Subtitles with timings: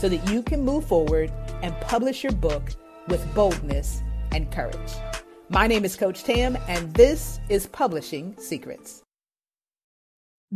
[0.00, 1.30] so that you can move forward
[1.60, 2.70] and publish your book
[3.08, 4.00] with boldness
[4.32, 4.92] and courage.
[5.50, 9.02] My name is Coach Tam, and this is Publishing Secrets.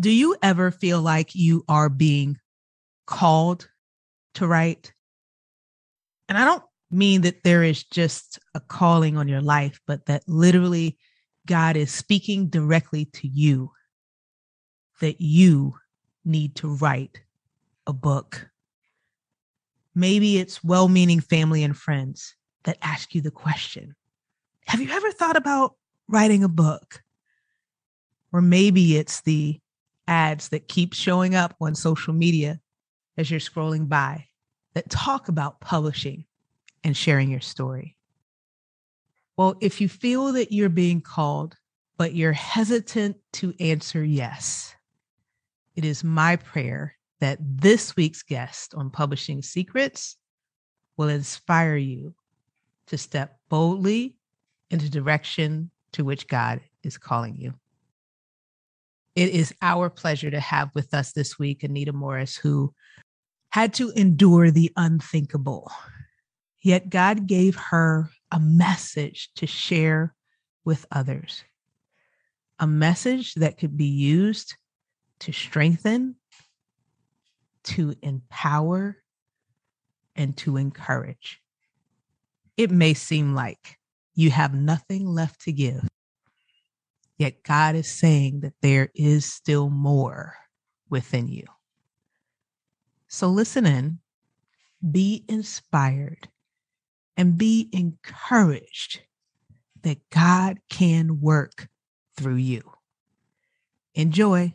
[0.00, 2.38] Do you ever feel like you are being
[3.06, 3.68] called
[4.34, 4.94] to write?
[6.30, 10.22] And I don't mean that there is just a calling on your life, but that
[10.26, 10.96] literally
[11.46, 13.72] God is speaking directly to you
[15.02, 15.74] that you
[16.24, 17.20] need to write
[17.86, 18.48] a book.
[19.94, 23.94] Maybe it's well meaning family and friends that ask you the question
[24.66, 25.74] Have you ever thought about
[26.08, 27.02] writing a book?
[28.32, 29.60] Or maybe it's the
[30.08, 32.60] ads that keep showing up on social media
[33.16, 34.26] as you're scrolling by
[34.74, 36.24] that talk about publishing
[36.82, 37.96] and sharing your story.
[39.36, 41.56] Well, if you feel that you're being called,
[41.96, 44.74] but you're hesitant to answer yes,
[45.76, 50.18] it is my prayer that this week's guest on Publishing Secrets
[50.98, 52.14] will inspire you
[52.88, 54.14] to step boldly
[54.70, 57.54] into the direction to which God is calling you.
[59.16, 62.74] It is our pleasure to have with us this week Anita Morris, who
[63.48, 65.72] had to endure the unthinkable.
[66.60, 70.14] Yet God gave her a message to share
[70.66, 71.42] with others,
[72.58, 74.56] a message that could be used
[75.20, 76.16] to strengthen,
[77.64, 78.96] to empower,
[80.16, 81.40] and to encourage.
[82.56, 83.78] It may seem like
[84.14, 85.88] you have nothing left to give,
[87.18, 90.36] yet God is saying that there is still more
[90.88, 91.46] within you.
[93.08, 93.98] So listen in,
[94.90, 96.28] be inspired,
[97.16, 99.00] and be encouraged
[99.82, 101.68] that God can work
[102.16, 102.62] through you.
[103.94, 104.54] Enjoy.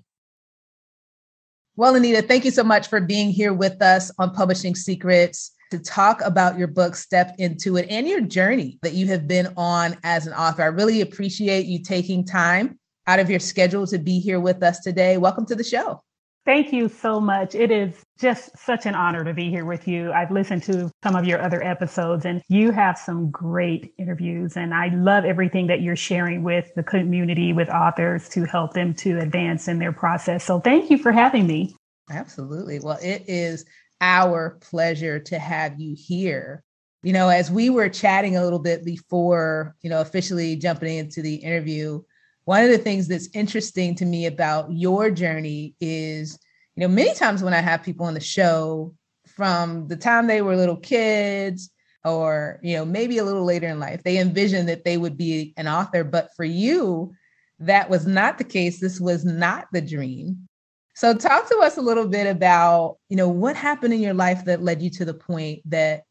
[1.79, 5.79] Well, Anita, thank you so much for being here with us on Publishing Secrets to
[5.79, 9.95] talk about your book, Step Into It, and your journey that you have been on
[10.03, 10.63] as an author.
[10.63, 14.81] I really appreciate you taking time out of your schedule to be here with us
[14.81, 15.17] today.
[15.17, 16.03] Welcome to the show.
[16.45, 17.53] Thank you so much.
[17.53, 20.11] It is just such an honor to be here with you.
[20.11, 24.57] I've listened to some of your other episodes and you have some great interviews.
[24.57, 28.93] And I love everything that you're sharing with the community, with authors to help them
[28.95, 30.43] to advance in their process.
[30.43, 31.75] So thank you for having me.
[32.09, 32.79] Absolutely.
[32.79, 33.65] Well, it is
[34.01, 36.63] our pleasure to have you here.
[37.03, 41.21] You know, as we were chatting a little bit before, you know, officially jumping into
[41.21, 42.01] the interview,
[42.49, 46.39] one of the things that's interesting to me about your journey is,
[46.75, 48.95] you know, many times when I have people on the show
[49.27, 51.69] from the time they were little kids
[52.03, 55.53] or, you know, maybe a little later in life, they envision that they would be
[55.57, 56.03] an author.
[56.03, 57.13] But for you,
[57.59, 58.79] that was not the case.
[58.79, 60.47] This was not the dream.
[60.95, 64.45] So talk to us a little bit about, you know, what happened in your life
[64.45, 66.01] that led you to the point that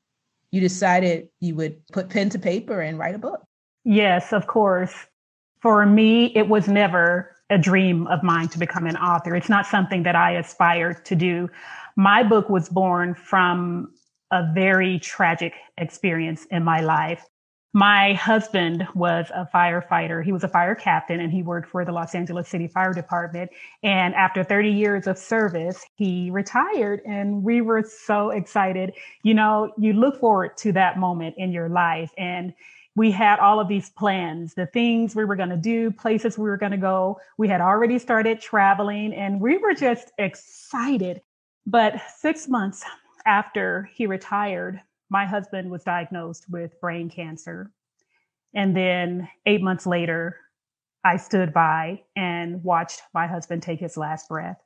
[0.53, 3.43] you decided you would put pen to paper and write a book.
[3.83, 4.95] Yes, of course.
[5.61, 9.35] For me, it was never a dream of mine to become an author.
[9.35, 11.49] It's not something that I aspired to do.
[11.97, 13.93] My book was born from
[14.31, 17.25] a very tragic experience in my life.
[17.75, 20.25] My husband was a firefighter.
[20.25, 23.51] He was a fire captain and he worked for the Los Angeles City Fire Department.
[23.83, 28.95] And after 30 years of service, he retired and we were so excited.
[29.23, 32.55] You know, you look forward to that moment in your life and
[32.99, 36.49] we had all of these plans, the things we were going to do, places we
[36.49, 37.21] were going to go.
[37.37, 41.23] We had already started traveling and we were just excited.
[41.65, 42.83] But six months
[43.25, 44.81] after he retired,
[45.11, 47.71] my husband was diagnosed with brain cancer.
[48.53, 50.37] And then eight months later,
[51.05, 54.61] I stood by and watched my husband take his last breath.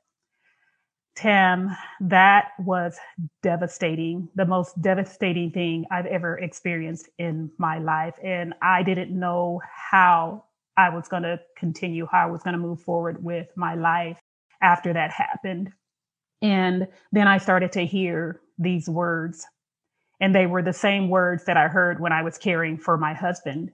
[1.15, 2.97] Tam, that was
[3.43, 8.15] devastating, the most devastating thing I've ever experienced in my life.
[8.23, 9.61] And I didn't know
[9.91, 10.45] how
[10.77, 14.17] I was going to continue, how I was going to move forward with my life
[14.61, 15.71] after that happened.
[16.41, 19.45] And then I started to hear these words
[20.19, 23.13] and they were the same words that I heard when I was caring for my
[23.13, 23.71] husband.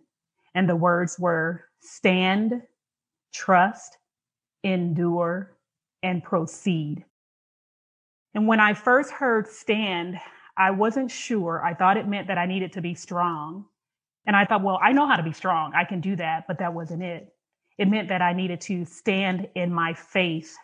[0.56, 2.64] And the words were stand,
[3.34, 3.98] trust,
[4.64, 5.56] endure,
[6.02, 7.06] and proceed.
[8.34, 10.20] And when I first heard stand,
[10.58, 11.64] I wasn't sure.
[11.64, 13.66] I thought it meant that I needed to be strong.
[14.26, 15.74] And I thought, well, I know how to be strong.
[15.74, 16.46] I can do that.
[16.48, 17.34] But that wasn't it.
[17.78, 20.56] It meant that I needed to stand in my faith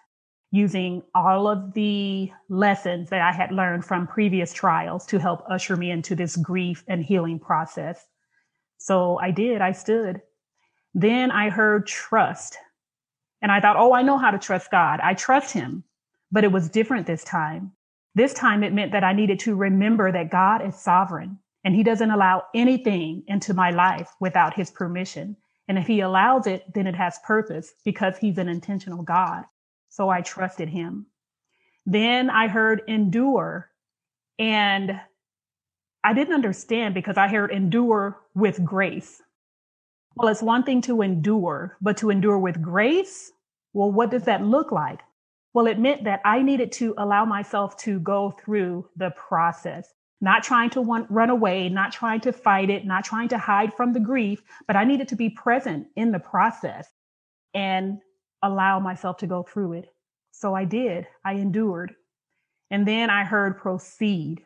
[0.51, 5.75] using all of the lessons that I had learned from previous trials to help usher
[5.75, 8.05] me into this grief and healing process.
[8.77, 10.21] So I did, I stood.
[10.93, 12.57] Then I heard trust.
[13.41, 14.99] And I thought, oh, I know how to trust God.
[15.01, 15.83] I trust him.
[16.31, 17.71] But it was different this time.
[18.15, 21.83] This time it meant that I needed to remember that God is sovereign and he
[21.83, 25.35] doesn't allow anything into my life without his permission.
[25.67, 29.43] And if he allows it, then it has purpose because he's an intentional God.
[29.89, 31.07] So I trusted him.
[31.85, 33.69] Then I heard endure
[34.37, 34.99] and
[36.03, 39.21] I didn't understand because I heard endure with grace.
[40.15, 43.31] Well, it's one thing to endure, but to endure with grace,
[43.73, 44.99] well, what does that look like?
[45.55, 50.43] Well, it meant that I needed to allow myself to go through the process, not
[50.43, 54.01] trying to run away, not trying to fight it, not trying to hide from the
[54.01, 56.89] grief, but I needed to be present in the process
[57.53, 58.01] and
[58.43, 59.95] allow myself to go through it.
[60.31, 61.07] So I did.
[61.23, 61.95] I endured.
[62.69, 64.43] And then I heard proceed.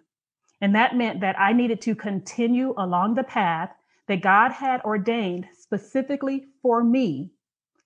[0.62, 3.72] And that meant that I needed to continue along the path
[4.08, 7.32] that God had ordained specifically for me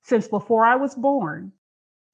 [0.01, 1.53] since before I was born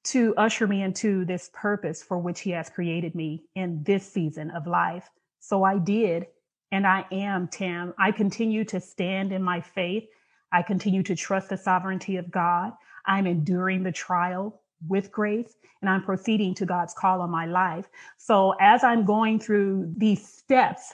[0.09, 4.51] to usher me into this purpose for which He has created me in this season
[4.51, 5.09] of life.
[5.39, 6.27] So I did,
[6.71, 7.93] and I am Tam.
[7.97, 10.05] I continue to stand in my faith.
[10.51, 12.73] I continue to trust the sovereignty of God.
[13.05, 17.87] I'm enduring the trial with grace and I'm proceeding to God's call on my life.
[18.17, 20.93] So as I'm going through these steps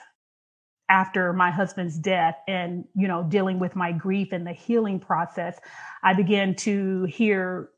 [0.88, 5.58] after my husband's death and you know dealing with my grief and the healing process
[6.04, 7.70] i began to hear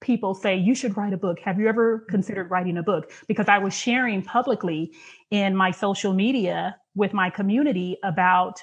[0.00, 2.10] people say you should write a book have you ever mm-hmm.
[2.10, 4.92] considered writing a book because i was sharing publicly
[5.30, 8.60] in my social media with my community about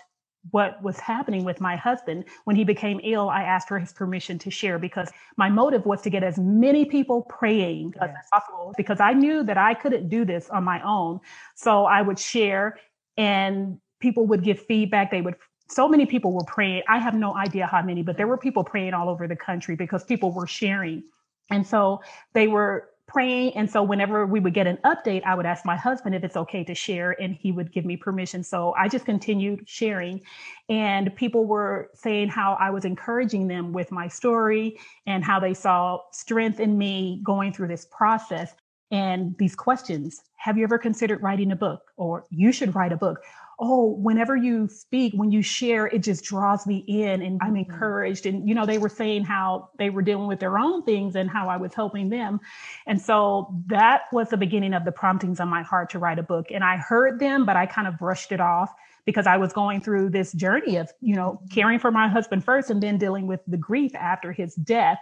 [0.52, 4.38] what was happening with my husband when he became ill i asked for his permission
[4.38, 8.10] to share because my motive was to get as many people praying yes.
[8.20, 11.20] as possible because i knew that i couldn't do this on my own
[11.56, 12.78] so i would share
[13.18, 15.12] and people would give feedback.
[15.12, 15.36] They would,
[15.70, 16.84] so many people were praying.
[16.88, 18.32] I have no idea how many, but there mm-hmm.
[18.32, 21.04] were people praying all over the country because people were sharing.
[21.50, 22.02] And so
[22.34, 23.56] they were praying.
[23.56, 26.36] And so whenever we would get an update, I would ask my husband if it's
[26.36, 28.44] okay to share, and he would give me permission.
[28.44, 30.22] So I just continued sharing.
[30.70, 35.54] And people were saying how I was encouraging them with my story and how they
[35.54, 38.54] saw strength in me going through this process
[38.92, 40.22] and these questions.
[40.38, 41.82] Have you ever considered writing a book?
[41.98, 43.22] Or you should write a book
[43.60, 47.72] oh, whenever you speak, when you share, it just draws me in and I'm mm-hmm.
[47.72, 48.26] encouraged.
[48.26, 51.30] And, you know, they were saying how they were dealing with their own things and
[51.30, 52.40] how I was helping them.
[52.86, 56.24] And so that was the beginning of the promptings on my heart to write a
[56.24, 56.48] book.
[56.52, 58.74] And I heard them, but I kind of brushed it off
[59.06, 61.48] because I was going through this journey of, you know, mm-hmm.
[61.48, 65.00] caring for my husband first and then dealing with the grief after his death.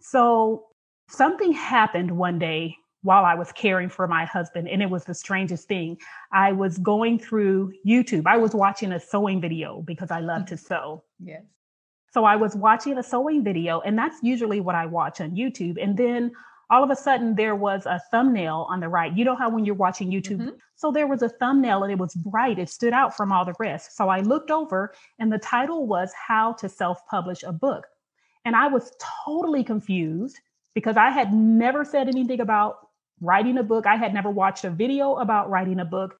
[0.00, 0.66] So
[1.08, 4.68] something happened one day while I was caring for my husband.
[4.68, 5.98] And it was the strangest thing.
[6.32, 8.26] I was going through YouTube.
[8.26, 11.04] I was watching a sewing video because I love to sew.
[11.22, 11.42] Yes.
[12.12, 15.76] So I was watching a sewing video, and that's usually what I watch on YouTube.
[15.80, 16.32] And then
[16.70, 19.16] all of a sudden there was a thumbnail on the right.
[19.16, 20.56] You know how when you're watching YouTube, mm-hmm.
[20.74, 22.58] so there was a thumbnail and it was bright.
[22.58, 23.96] It stood out from all the rest.
[23.96, 27.86] So I looked over and the title was How to Self Publish a Book.
[28.44, 28.92] And I was
[29.24, 30.40] totally confused
[30.74, 32.85] because I had never said anything about
[33.20, 33.86] writing a book.
[33.86, 36.18] I had never watched a video about writing a book.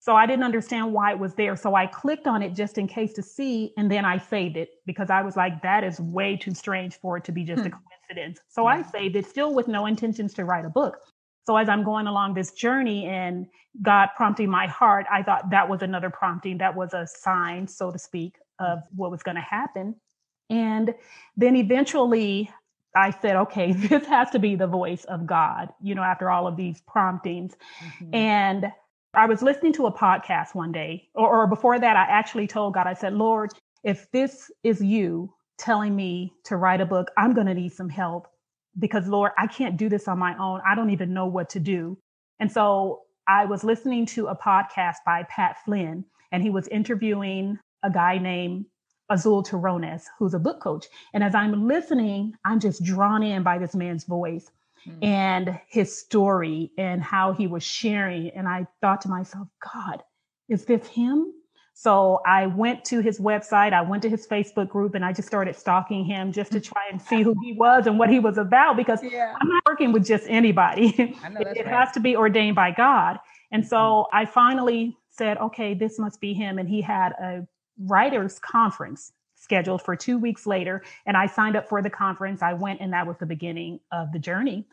[0.00, 1.56] So I didn't understand why it was there.
[1.56, 4.70] So I clicked on it just in case to see, and then I saved it
[4.86, 7.68] because I was like, that is way too strange for it to be just hmm.
[7.68, 8.40] a coincidence.
[8.48, 10.98] So I saved it still with no intentions to write a book.
[11.46, 13.46] So as I'm going along this journey and
[13.80, 16.58] God prompting my heart, I thought that was another prompting.
[16.58, 19.96] That was a sign, so to speak, of what was going to happen.
[20.50, 20.94] And
[21.36, 22.50] then eventually
[22.98, 26.46] I said, okay, this has to be the voice of God, you know, after all
[26.46, 27.54] of these promptings.
[27.80, 28.14] Mm-hmm.
[28.14, 28.72] And
[29.14, 32.74] I was listening to a podcast one day, or, or before that, I actually told
[32.74, 33.52] God, I said, Lord,
[33.84, 37.88] if this is you telling me to write a book, I'm going to need some
[37.88, 38.26] help
[38.78, 40.60] because, Lord, I can't do this on my own.
[40.66, 41.96] I don't even know what to do.
[42.40, 47.58] And so I was listening to a podcast by Pat Flynn, and he was interviewing
[47.82, 48.66] a guy named
[49.10, 50.86] Azul Terronez, who's a book coach.
[51.14, 54.50] And as I'm listening, I'm just drawn in by this man's voice
[54.86, 55.04] mm.
[55.04, 58.30] and his story and how he was sharing.
[58.30, 60.02] And I thought to myself, God,
[60.48, 61.32] is this him?
[61.74, 65.28] So I went to his website, I went to his Facebook group, and I just
[65.28, 68.36] started stalking him just to try and see who he was and what he was
[68.36, 69.32] about because yeah.
[69.40, 70.88] I'm not working with just anybody.
[70.98, 71.10] it,
[71.40, 71.66] it right.
[71.68, 73.18] has to be ordained by God.
[73.52, 74.16] And so mm-hmm.
[74.16, 76.58] I finally said, okay, this must be him.
[76.58, 77.46] And he had a
[77.78, 80.82] writers conference scheduled for two weeks later.
[81.06, 82.42] And I signed up for the conference.
[82.42, 84.66] I went, and that was the beginning of the journey.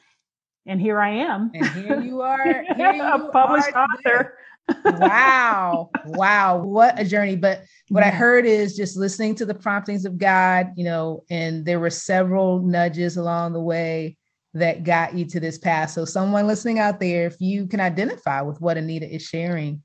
[0.65, 1.51] And here I am.
[1.53, 4.37] And here you are, here you a published author.
[4.83, 5.91] wow.
[6.05, 6.57] Wow.
[6.57, 7.35] What a journey.
[7.35, 8.07] But what yeah.
[8.07, 11.91] I heard is just listening to the promptings of God, you know, and there were
[11.91, 14.17] several nudges along the way
[14.55, 15.91] that got you to this path.
[15.91, 19.83] So, someone listening out there, if you can identify with what Anita is sharing,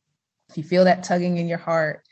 [0.48, 2.02] if you feel that tugging in your heart,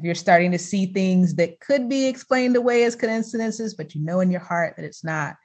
[0.00, 4.20] you're starting to see things that could be explained away as coincidences, but you know
[4.20, 5.36] in your heart that it's not,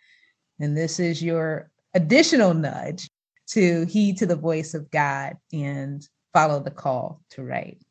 [0.60, 3.10] and this is your additional nudge
[3.48, 7.82] to heed to the voice of God and follow the call to write.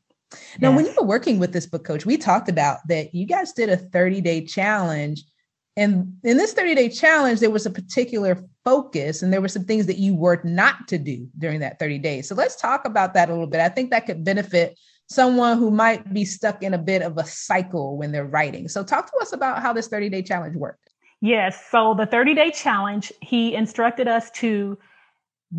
[0.61, 3.53] Now, when you were working with this book coach, we talked about that you guys
[3.53, 5.25] did a 30 day challenge.
[5.77, 9.65] And in this 30 day challenge, there was a particular focus and there were some
[9.65, 12.29] things that you were not to do during that 30 days.
[12.29, 13.61] So let's talk about that a little bit.
[13.61, 14.79] I think that could benefit
[15.11, 18.69] someone who might be stuck in a bit of a cycle when they're writing.
[18.69, 20.91] So talk to us about how this 30 day challenge worked.
[21.21, 21.67] Yes.
[21.71, 24.79] So the 30 day challenge, he instructed us to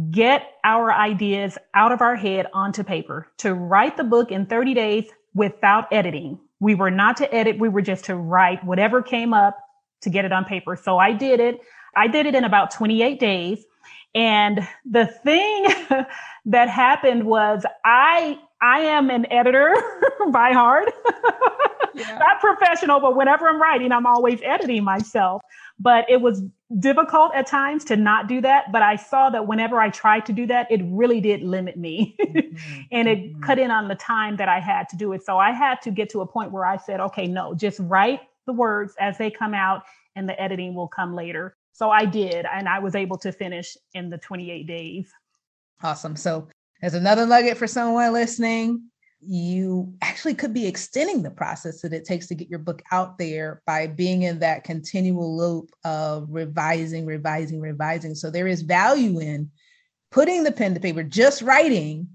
[0.09, 4.73] get our ideas out of our head onto paper, to write the book in 30
[4.73, 6.39] days without editing.
[6.61, 7.59] We were not to edit.
[7.59, 9.57] We were just to write whatever came up
[10.01, 10.77] to get it on paper.
[10.77, 11.59] So I did it.
[11.95, 13.65] I did it in about 28 days.
[14.15, 15.67] And the thing
[16.45, 19.73] that happened was I I am an editor
[20.31, 20.93] by heart.
[21.95, 22.17] yeah.
[22.17, 25.41] Not professional, but whenever I'm writing, I'm always editing myself.
[25.79, 26.43] But it was
[26.79, 28.71] difficult at times to not do that.
[28.71, 32.15] But I saw that whenever I tried to do that, it really did limit me
[32.19, 32.81] mm-hmm.
[32.91, 33.41] and it mm-hmm.
[33.41, 35.23] cut in on the time that I had to do it.
[35.25, 38.21] So I had to get to a point where I said, okay, no, just write
[38.45, 39.83] the words as they come out
[40.15, 41.55] and the editing will come later.
[41.73, 45.09] So I did, and I was able to finish in the 28 days.
[45.81, 46.15] Awesome.
[46.15, 46.47] So
[46.81, 48.83] there's another nugget for someone listening.
[49.23, 53.19] You actually could be extending the process that it takes to get your book out
[53.19, 58.15] there by being in that continual loop of revising, revising, revising.
[58.15, 59.51] So there is value in
[60.09, 62.07] putting the pen to paper, just writing.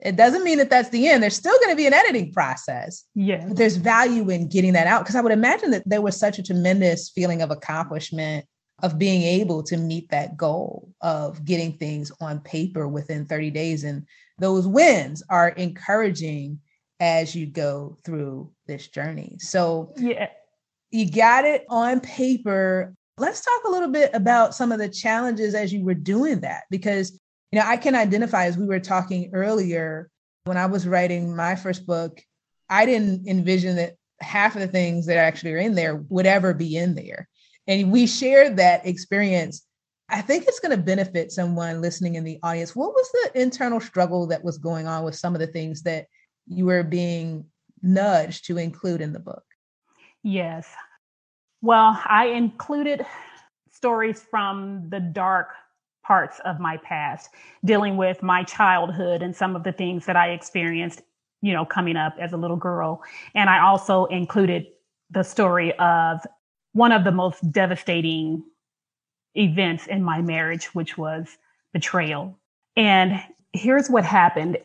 [0.00, 1.22] It doesn't mean that that's the end.
[1.22, 3.04] There's still going to be an editing process.
[3.14, 3.46] Yeah.
[3.46, 6.40] But there's value in getting that out because I would imagine that there was such
[6.40, 8.46] a tremendous feeling of accomplishment
[8.82, 13.84] of being able to meet that goal of getting things on paper within 30 days.
[13.84, 14.06] And
[14.38, 16.58] those wins are encouraging
[16.98, 19.36] as you go through this journey.
[19.38, 20.28] So, yeah,
[20.90, 22.94] you got it on paper.
[23.18, 26.64] Let's talk a little bit about some of the challenges as you were doing that,
[26.70, 27.12] because,
[27.52, 30.10] you know, I can identify as we were talking earlier
[30.44, 32.20] when I was writing my first book,
[32.68, 36.52] I didn't envision that half of the things that actually are in there would ever
[36.52, 37.28] be in there.
[37.66, 39.66] And we shared that experience.
[40.08, 42.76] I think it's going to benefit someone listening in the audience.
[42.76, 46.06] What was the internal struggle that was going on with some of the things that
[46.46, 47.46] you were being
[47.82, 49.44] nudged to include in the book?
[50.22, 50.68] Yes.
[51.62, 53.06] Well, I included
[53.70, 55.50] stories from the dark
[56.04, 57.30] parts of my past,
[57.64, 61.02] dealing with my childhood and some of the things that I experienced,
[61.40, 63.02] you know, coming up as a little girl.
[63.34, 64.66] And I also included
[65.10, 66.20] the story of
[66.72, 68.44] one of the most devastating
[69.34, 71.36] events in my marriage, which was
[71.72, 72.38] betrayal.
[72.76, 74.58] And here's what happened.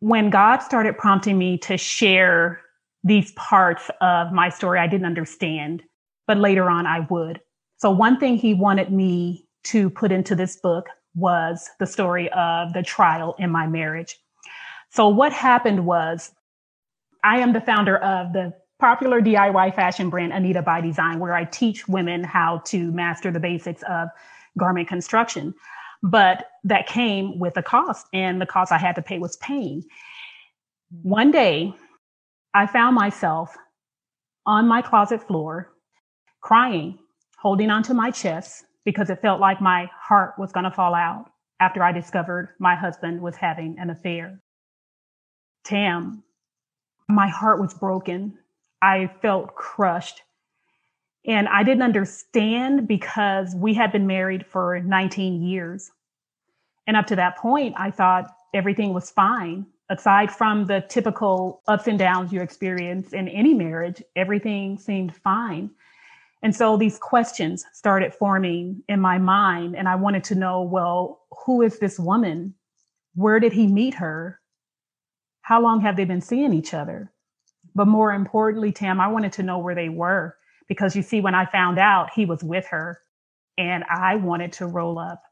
[0.00, 2.60] When God started prompting me to share
[3.04, 5.82] these parts of my story, I didn't understand,
[6.26, 7.40] but later on I would.
[7.76, 12.72] So one thing he wanted me to put into this book was the story of
[12.72, 14.16] the trial in my marriage.
[14.90, 16.32] So what happened was
[17.24, 21.44] I am the founder of the popular DIY fashion brand Anita by Design, where I
[21.44, 24.08] teach women how to master the basics of
[24.58, 25.54] garment construction.
[26.02, 29.84] But that came with a cost, and the cost I had to pay was pain.
[31.02, 31.74] One day,
[32.54, 33.54] I found myself
[34.46, 35.72] on my closet floor
[36.40, 36.98] crying,
[37.38, 41.26] holding onto my chest because it felt like my heart was going to fall out
[41.60, 44.40] after I discovered my husband was having an affair.
[45.64, 46.24] Tam,
[47.08, 48.38] my heart was broken
[48.82, 50.22] I felt crushed.
[51.26, 55.90] And I didn't understand because we had been married for 19 years.
[56.86, 59.66] And up to that point, I thought everything was fine.
[59.90, 65.70] Aside from the typical ups and downs you experience in any marriage, everything seemed fine.
[66.42, 69.76] And so these questions started forming in my mind.
[69.76, 72.54] And I wanted to know well, who is this woman?
[73.14, 74.40] Where did he meet her?
[75.42, 77.12] How long have they been seeing each other?
[77.74, 80.36] But more importantly, Tam, I wanted to know where they were
[80.68, 83.00] because you see, when I found out he was with her
[83.58, 85.22] and I wanted to roll up,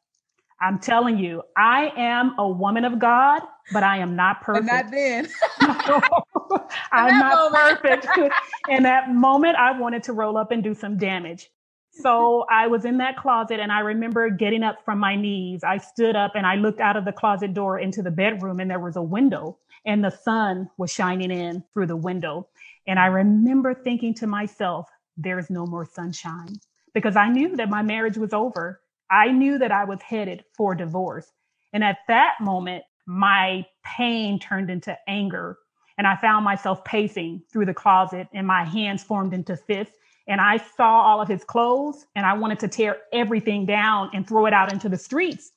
[0.61, 3.42] I'm telling you, I am a woman of God,
[3.73, 4.66] but I am not perfect.
[4.66, 5.28] But not then.
[6.92, 8.02] I'm not moment.
[8.02, 8.35] perfect.
[8.68, 11.49] in that moment, I wanted to roll up and do some damage.
[11.90, 15.64] So I was in that closet and I remember getting up from my knees.
[15.64, 18.71] I stood up and I looked out of the closet door into the bedroom and
[18.71, 22.47] there was a window and the sun was shining in through the window.
[22.87, 26.57] And I remember thinking to myself, there's no more sunshine
[26.92, 28.83] because I knew that my marriage was over.
[29.11, 31.26] I knew that I was headed for divorce.
[31.73, 35.57] And at that moment, my pain turned into anger.
[35.97, 39.97] And I found myself pacing through the closet and my hands formed into fists.
[40.28, 44.28] And I saw all of his clothes and I wanted to tear everything down and
[44.28, 45.50] throw it out into the streets.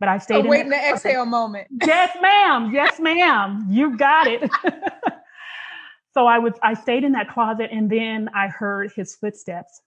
[0.00, 1.68] But I stayed oh, waiting the exhale moment.
[1.86, 2.72] Yes, ma'am.
[2.72, 3.66] Yes, ma'am.
[3.68, 4.50] You got it.
[6.14, 9.82] so I was I stayed in that closet and then I heard his footsteps.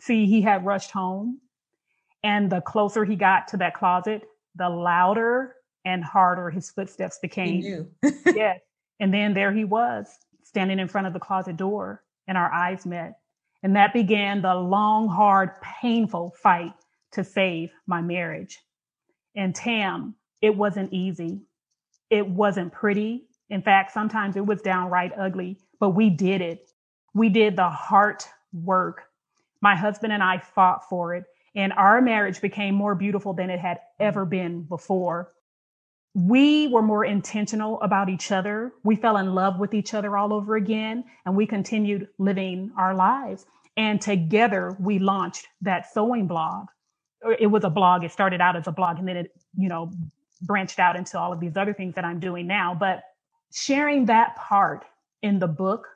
[0.00, 1.40] See, he had rushed home
[2.24, 4.24] and the closer he got to that closet,
[4.56, 7.88] the louder and harder his footsteps became.
[8.26, 8.60] yes.
[8.98, 10.08] And then there he was,
[10.42, 13.20] standing in front of the closet door, and our eyes met.
[13.62, 16.72] And that began the long, hard, painful fight
[17.12, 18.58] to save my marriage.
[19.36, 21.42] And Tam, it wasn't easy.
[22.10, 23.26] It wasn't pretty.
[23.50, 26.70] In fact, sometimes it was downright ugly, but we did it.
[27.14, 29.04] We did the heart work.
[29.60, 31.24] My husband and I fought for it
[31.56, 35.32] and our marriage became more beautiful than it had ever been before.
[36.14, 38.72] We were more intentional about each other.
[38.84, 42.94] We fell in love with each other all over again, and we continued living our
[42.94, 43.46] lives.
[43.76, 46.66] And together we launched that sewing blog.
[47.38, 48.04] It was a blog.
[48.04, 49.90] It started out as a blog and then it, you know,
[50.42, 52.74] branched out into all of these other things that I'm doing now.
[52.78, 53.02] But
[53.52, 54.84] sharing that part
[55.22, 55.86] in the book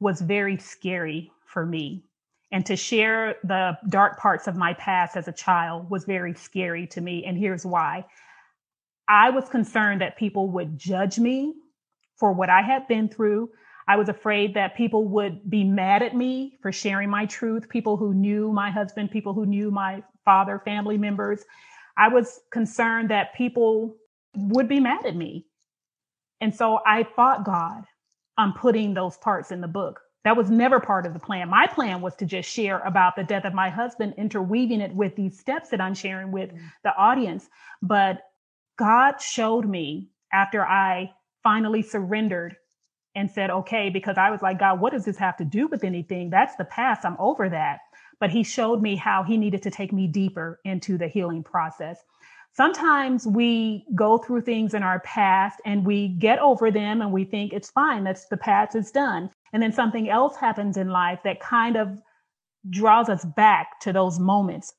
[0.00, 2.04] was very scary for me
[2.52, 6.86] and to share the dark parts of my past as a child was very scary
[6.88, 7.24] to me.
[7.24, 8.04] And here's why
[9.08, 11.54] I was concerned that people would judge me
[12.16, 13.50] for what I had been through.
[13.88, 17.96] I was afraid that people would be mad at me for sharing my truth, people
[17.96, 21.44] who knew my husband, people who knew my father, family members.
[21.96, 23.96] I was concerned that people
[24.36, 25.46] would be mad at me.
[26.40, 27.84] And so I fought God
[28.38, 30.00] on putting those parts in the book.
[30.24, 31.48] That was never part of the plan.
[31.48, 35.16] My plan was to just share about the death of my husband, interweaving it with
[35.16, 36.66] these steps that I'm sharing with mm-hmm.
[36.84, 37.48] the audience.
[37.82, 38.20] But
[38.78, 42.56] God showed me after I finally surrendered
[43.14, 45.84] and said, okay, because I was like, God, what does this have to do with
[45.84, 46.30] anything?
[46.30, 47.04] That's the past.
[47.04, 47.80] I'm over that.
[48.20, 51.98] But He showed me how He needed to take me deeper into the healing process.
[52.52, 57.24] Sometimes we go through things in our past and we get over them and we
[57.24, 58.04] think it's fine.
[58.04, 59.30] That's the past is done.
[59.52, 62.00] And then something else happens in life that kind of
[62.68, 64.72] draws us back to those moments.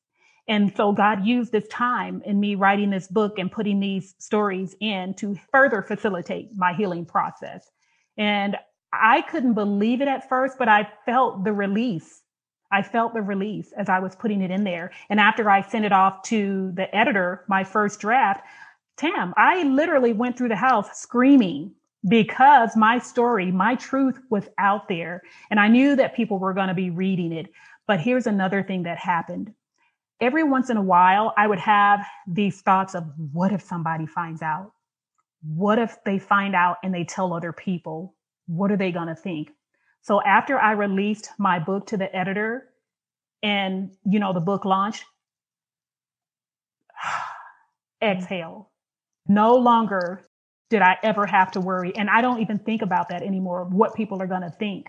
[0.47, 4.75] And so God used this time in me writing this book and putting these stories
[4.81, 7.69] in to further facilitate my healing process.
[8.17, 8.57] And
[8.91, 12.20] I couldn't believe it at first, but I felt the release.
[12.71, 14.91] I felt the release as I was putting it in there.
[15.09, 18.45] And after I sent it off to the editor, my first draft,
[18.97, 21.73] Tam, I literally went through the house screaming
[22.07, 26.67] because my story, my truth was out there and I knew that people were going
[26.67, 27.47] to be reading it.
[27.87, 29.53] But here's another thing that happened.
[30.19, 34.41] Every once in a while, I would have these thoughts of what if somebody finds
[34.41, 34.71] out?
[35.43, 38.15] What if they find out and they tell other people?
[38.45, 39.51] What are they going to think?
[40.01, 42.67] So after I released my book to the editor
[43.43, 45.03] and, you know, the book launched,
[47.05, 48.07] mm-hmm.
[48.07, 48.69] exhale.
[49.27, 50.23] No longer
[50.69, 51.95] did I ever have to worry?
[51.95, 54.87] And I don't even think about that anymore, what people are going to think,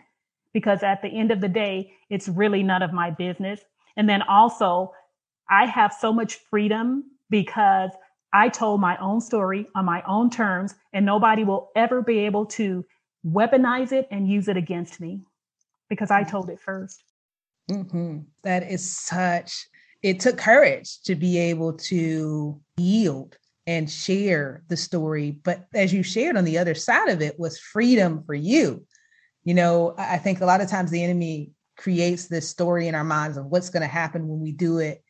[0.55, 3.61] because at the end of the day, it's really none of my business.
[3.97, 4.93] And then also,
[5.51, 7.91] I have so much freedom because
[8.33, 12.47] I told my own story on my own terms, and nobody will ever be able
[12.47, 12.85] to
[13.27, 15.21] weaponize it and use it against me
[15.89, 16.97] because I told it 1st
[17.71, 18.19] mm-hmm.
[18.43, 19.69] That is such,
[20.03, 25.31] it took courage to be able to yield and share the story.
[25.31, 28.85] But as you shared on the other side of it was freedom for you.
[29.45, 33.05] You know, I think a lot of times the enemy creates this story in our
[33.05, 35.02] minds of what's going to happen when we do it.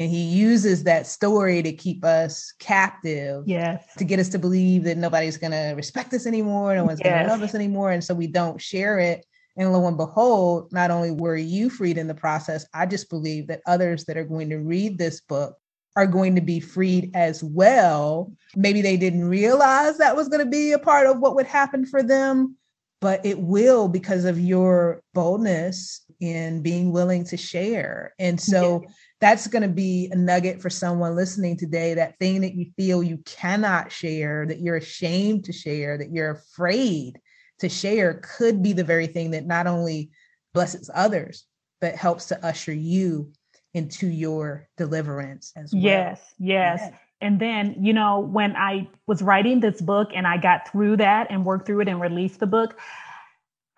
[0.00, 3.44] And he uses that story to keep us captive.
[3.46, 3.84] Yes.
[3.98, 6.74] To get us to believe that nobody's going to respect us anymore.
[6.74, 7.10] No one's yes.
[7.10, 7.90] going to love us anymore.
[7.90, 9.26] And so we don't share it.
[9.58, 13.46] And lo and behold, not only were you freed in the process, I just believe
[13.48, 15.58] that others that are going to read this book
[15.96, 18.32] are going to be freed as well.
[18.56, 21.84] Maybe they didn't realize that was going to be a part of what would happen
[21.84, 22.56] for them,
[23.02, 28.14] but it will because of your boldness in being willing to share.
[28.18, 28.88] And so yeah.
[29.20, 33.02] that's going to be a nugget for someone listening today that thing that you feel
[33.02, 37.18] you cannot share, that you're ashamed to share, that you're afraid
[37.60, 40.10] to share could be the very thing that not only
[40.52, 41.44] blesses others,
[41.80, 43.32] but helps to usher you
[43.72, 45.82] into your deliverance as well.
[45.82, 46.80] Yes, yes.
[46.82, 46.92] yes.
[47.22, 51.26] And then, you know, when I was writing this book and I got through that
[51.30, 52.78] and worked through it and released the book,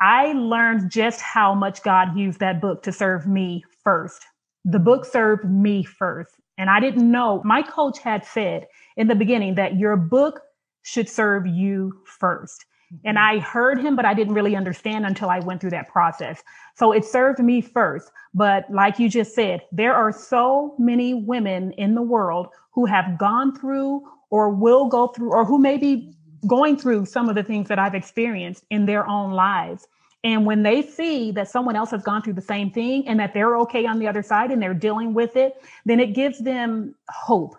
[0.02, 4.26] I learned just how much God used that book to serve me first.
[4.64, 6.34] The book served me first.
[6.58, 10.40] And I didn't know, my coach had said in the beginning that your book
[10.82, 12.66] should serve you first.
[13.04, 16.42] And I heard him, but I didn't really understand until I went through that process.
[16.74, 18.10] So it served me first.
[18.34, 23.18] But like you just said, there are so many women in the world who have
[23.18, 26.12] gone through or will go through or who may be
[26.46, 29.86] going through some of the things that I've experienced in their own lives.
[30.24, 33.34] And when they see that someone else has gone through the same thing and that
[33.34, 36.94] they're okay on the other side and they're dealing with it, then it gives them
[37.08, 37.56] hope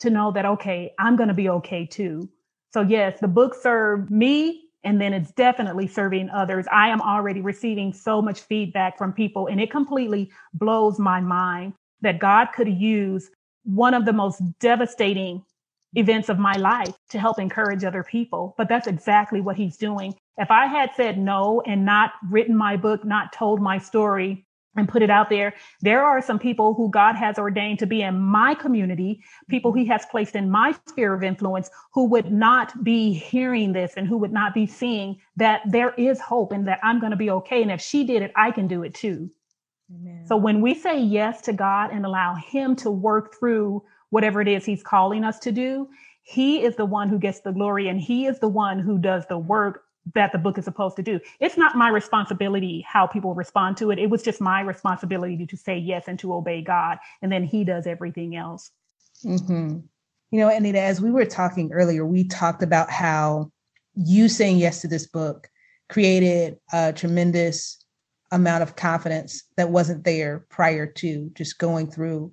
[0.00, 2.28] to know that, okay, I'm going to be okay too.
[2.72, 6.66] So, yes, the book served me and then it's definitely serving others.
[6.70, 11.72] I am already receiving so much feedback from people, and it completely blows my mind
[12.02, 13.30] that God could use
[13.64, 15.42] one of the most devastating
[15.94, 18.54] events of my life to help encourage other people.
[18.56, 20.14] But that's exactly what he's doing.
[20.36, 24.88] If I had said no and not written my book, not told my story, and
[24.88, 25.54] put it out there.
[25.80, 29.84] There are some people who God has ordained to be in my community, people he
[29.86, 34.18] has placed in my sphere of influence who would not be hearing this and who
[34.18, 37.62] would not be seeing that there is hope and that I'm going to be okay.
[37.62, 39.30] And if she did it, I can do it too.
[39.94, 40.26] Amen.
[40.26, 44.46] So when we say yes to God and allow him to work through whatever it
[44.46, 45.88] is he's calling us to do,
[46.22, 49.26] he is the one who gets the glory and he is the one who does
[49.26, 49.82] the work
[50.14, 51.18] that the book is supposed to do.
[51.40, 53.98] It's not my responsibility how people respond to it.
[53.98, 56.98] It was just my responsibility to say yes and to obey God.
[57.22, 58.70] And then He does everything else.
[59.24, 59.80] Mm-hmm.
[60.30, 63.50] You know, Anita, as we were talking earlier, we talked about how
[63.96, 65.48] you saying yes to this book
[65.88, 67.84] created a tremendous
[68.30, 72.32] amount of confidence that wasn't there prior to just going through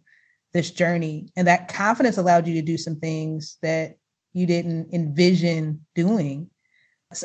[0.54, 1.30] this journey.
[1.36, 3.96] And that confidence allowed you to do some things that
[4.34, 6.50] you didn't envision doing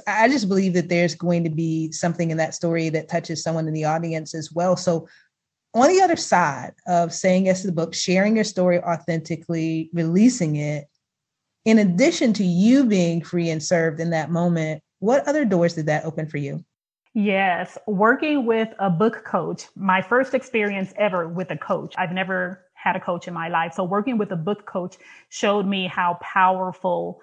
[0.06, 3.68] I just believe that there's going to be something in that story that touches someone
[3.68, 4.76] in the audience as well.
[4.76, 5.08] So,
[5.74, 10.56] on the other side of saying yes to the book, sharing your story authentically, releasing
[10.56, 10.86] it,
[11.66, 15.86] in addition to you being free and served in that moment, what other doors did
[15.86, 16.64] that open for you?
[17.12, 21.94] Yes, working with a book coach, my first experience ever with a coach.
[21.98, 23.74] I've never had a coach in my life.
[23.74, 24.96] So, working with a book coach
[25.28, 27.20] showed me how powerful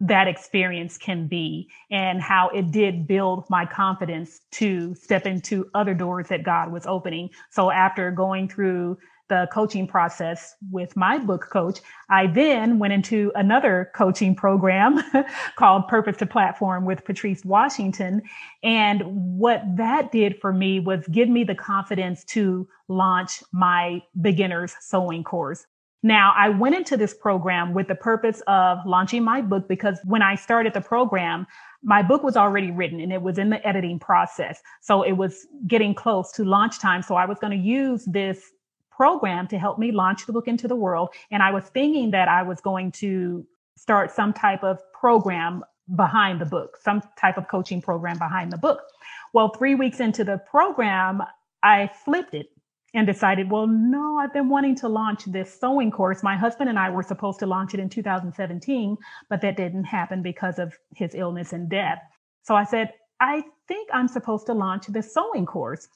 [0.00, 5.92] that experience can be and how it did build my confidence to step into other
[5.92, 7.28] doors that God was opening.
[7.50, 8.96] So after going through
[9.30, 15.00] the coaching process with my book coach, I then went into another coaching program
[15.56, 18.20] called Purpose to Platform with Patrice Washington.
[18.62, 19.02] And
[19.38, 25.24] what that did for me was give me the confidence to launch my beginner's sewing
[25.24, 25.64] course.
[26.02, 30.22] Now, I went into this program with the purpose of launching my book because when
[30.22, 31.46] I started the program,
[31.82, 34.60] my book was already written and it was in the editing process.
[34.80, 37.02] So it was getting close to launch time.
[37.02, 38.50] So I was going to use this
[39.00, 41.08] program to help me launch the book into the world.
[41.30, 45.64] And I was thinking that I was going to start some type of program
[45.96, 48.80] behind the book, some type of coaching program behind the book.
[49.32, 51.22] Well, three weeks into the program,
[51.62, 52.48] I flipped it
[52.92, 56.22] and decided, well, no, I've been wanting to launch this sewing course.
[56.22, 58.98] My husband and I were supposed to launch it in 2017,
[59.30, 62.02] but that didn't happen because of his illness and death.
[62.42, 65.88] So I said, I think I'm supposed to launch this sewing course.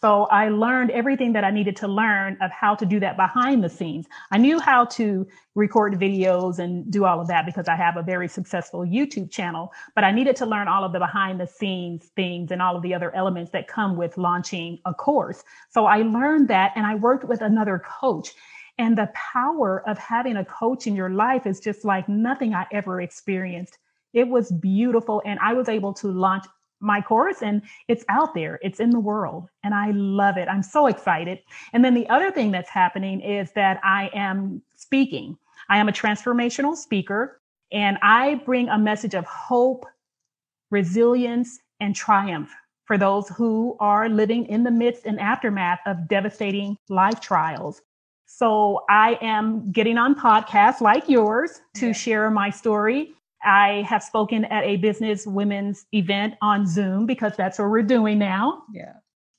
[0.00, 3.64] So I learned everything that I needed to learn of how to do that behind
[3.64, 4.06] the scenes.
[4.30, 8.02] I knew how to record videos and do all of that because I have a
[8.02, 12.06] very successful YouTube channel, but I needed to learn all of the behind the scenes
[12.16, 15.42] things and all of the other elements that come with launching a course.
[15.70, 18.34] So I learned that and I worked with another coach.
[18.78, 22.66] And the power of having a coach in your life is just like nothing I
[22.72, 23.78] ever experienced.
[24.12, 25.22] It was beautiful.
[25.24, 26.44] And I was able to launch
[26.80, 28.58] my course and it's out there.
[28.62, 30.48] It's in the world and i love it.
[30.48, 31.38] I'm so excited.
[31.72, 35.36] And then the other thing that's happening is that i am speaking.
[35.68, 37.40] I am a transformational speaker
[37.72, 39.86] and i bring a message of hope
[40.70, 42.52] resilience and triumph
[42.84, 47.82] for those who are living in the midst and aftermath of devastating life trials.
[48.26, 53.14] So i am getting on podcasts like yours to share my story
[53.46, 58.18] I have spoken at a business women's event on Zoom because that's what we're doing
[58.18, 58.64] now.
[58.72, 58.94] Yeah.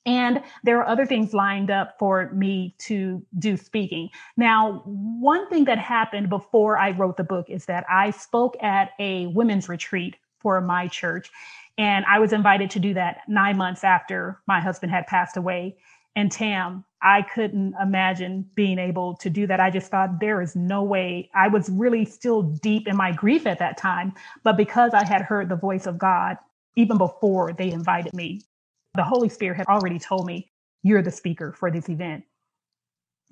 [0.06, 4.08] And there are other things lined up for me to do speaking.
[4.38, 8.92] Now, one thing that happened before I wrote the book is that I spoke at
[8.98, 11.30] a women's retreat for my church.
[11.76, 15.76] And I was invited to do that nine months after my husband had passed away.
[16.16, 19.60] And Tam, I couldn't imagine being able to do that.
[19.60, 21.30] I just thought there is no way.
[21.34, 24.14] I was really still deep in my grief at that time.
[24.42, 26.36] But because I had heard the voice of God,
[26.76, 28.42] even before they invited me,
[28.94, 30.50] the Holy Spirit had already told me,
[30.82, 32.24] you're the speaker for this event.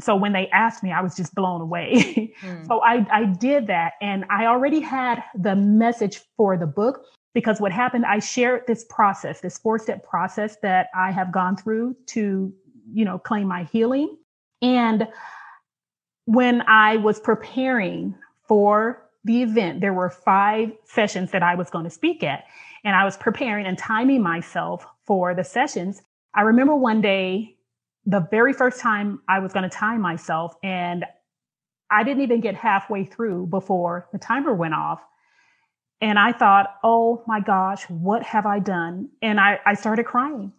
[0.01, 2.33] So when they asked me, I was just blown away.
[2.43, 2.67] Mm.
[2.67, 3.95] so I, I did that.
[4.03, 8.85] And I already had the message for the book because what happened, I shared this
[8.91, 12.53] process, this four step process that I have gone through to,
[12.93, 14.17] you know, claim my healing.
[14.63, 15.09] And
[16.25, 18.15] when I was preparing
[18.47, 22.45] for the event, there were five sessions that I was going to speak at.
[22.85, 26.03] And I was preparing and timing myself for the sessions.
[26.35, 27.57] I remember one day,
[28.05, 31.05] the very first time I was going to time myself, and
[31.91, 35.01] I didn't even get halfway through before the timer went off.
[36.01, 39.09] And I thought, oh my gosh, what have I done?
[39.23, 40.53] And I, I started crying.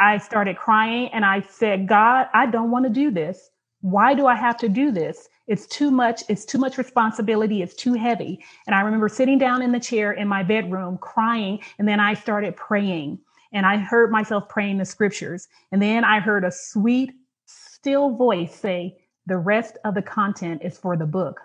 [0.00, 3.50] I started crying and I said, God, I don't want to do this.
[3.80, 5.28] Why do I have to do this?
[5.46, 6.22] It's too much.
[6.28, 7.62] It's too much responsibility.
[7.62, 8.42] It's too heavy.
[8.66, 11.60] And I remember sitting down in the chair in my bedroom crying.
[11.78, 13.18] And then I started praying
[13.52, 15.48] and I heard myself praying the scriptures.
[15.70, 17.12] And then I heard a sweet,
[17.46, 21.40] still voice say, the rest of the content is for the book.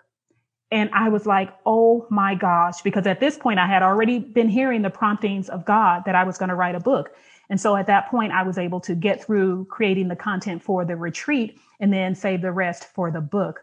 [0.72, 4.50] And I was like, oh my gosh, because at this point I had already been
[4.50, 7.10] hearing the promptings of God that I was going to write a book.
[7.50, 10.86] And so at that point, I was able to get through creating the content for
[10.86, 13.62] the retreat and then save the rest for the book.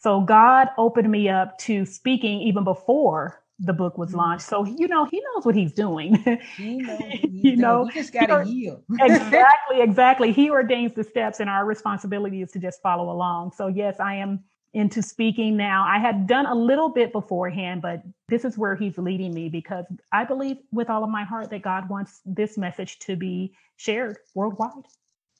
[0.00, 4.18] So God opened me up to speaking even before the book was mm-hmm.
[4.18, 4.44] launched.
[4.44, 6.14] So you know, he knows what he's doing.
[6.56, 8.84] He knows you know, he just gotta yield.
[9.00, 10.32] exactly, exactly.
[10.32, 13.52] He ordains the steps, and our responsibility is to just follow along.
[13.56, 15.84] So yes, I am into speaking now.
[15.88, 19.84] I had done a little bit beforehand, but this is where he's leading me because
[20.12, 24.18] I believe with all of my heart that God wants this message to be shared
[24.34, 24.84] worldwide.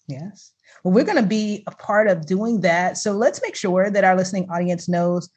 [0.06, 0.52] Yes.
[0.82, 2.96] Well, we're going to be a part of doing that.
[2.96, 5.28] So let's make sure that our listening audience knows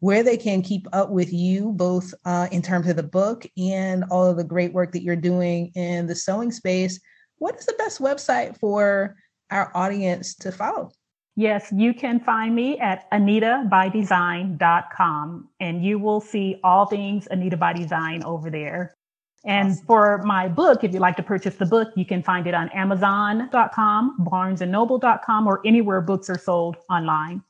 [0.00, 4.04] where they can keep up with you, both uh, in terms of the book and
[4.10, 7.00] all of the great work that you're doing in the sewing space.
[7.38, 9.16] What is the best website for
[9.50, 10.90] our audience to follow?
[11.38, 17.74] Yes, you can find me at anitabydesign.com and you will see all things Anita by
[17.74, 18.94] Design over there.
[19.44, 19.84] And awesome.
[19.86, 22.70] for my book, if you'd like to purchase the book, you can find it on
[22.70, 27.42] amazon.com, barnesandnoble.com, or anywhere books are sold online.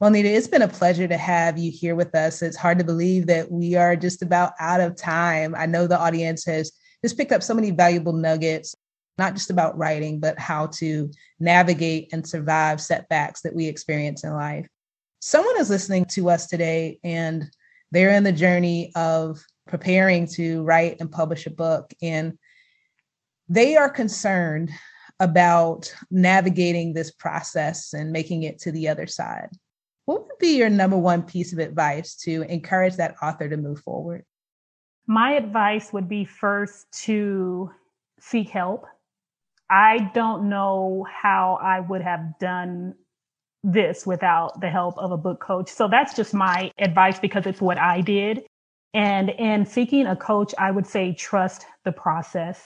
[0.00, 2.42] Well, Nita, it's been a pleasure to have you here with us.
[2.42, 5.54] It's hard to believe that we are just about out of time.
[5.54, 6.70] I know the audience has
[7.02, 8.74] just picked up so many valuable nuggets,
[9.18, 14.32] not just about writing, but how to navigate and survive setbacks that we experience in
[14.32, 14.68] life.
[15.20, 17.44] Someone is listening to us today and
[17.90, 22.38] they're in the journey of preparing to write and publish a book, and
[23.48, 24.70] they are concerned
[25.18, 29.48] about navigating this process and making it to the other side
[30.06, 33.80] what would be your number one piece of advice to encourage that author to move
[33.80, 34.24] forward?
[35.06, 37.70] My advice would be first to
[38.18, 38.86] seek help.
[39.68, 42.94] I don't know how I would have done
[43.64, 45.68] this without the help of a book coach.
[45.70, 48.42] So that's just my advice because it's what I did.
[48.94, 52.62] And in seeking a coach, I would say trust the process.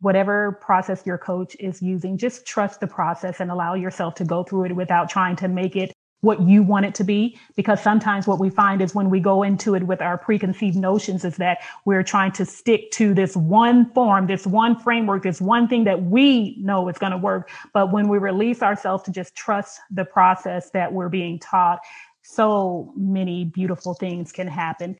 [0.00, 4.42] Whatever process your coach is using, just trust the process and allow yourself to go
[4.42, 5.92] through it without trying to make it
[6.24, 9.42] what you want it to be because sometimes what we find is when we go
[9.42, 13.90] into it with our preconceived notions is that we're trying to stick to this one
[13.92, 17.50] form this one framework this one thing that we know is going to work.
[17.72, 21.80] But when we release ourselves to just trust the process that we're being taught
[22.22, 24.96] so many beautiful things can happen.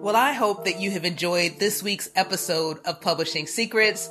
[0.00, 4.10] Well i hope that you have enjoyed this week's episode of publishing secrets